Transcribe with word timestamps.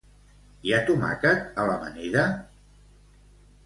Hi 0.69 0.73
ha 0.73 0.79
tomàquet 0.87 1.63
a 1.65 1.69
l'amanida? 1.71 2.29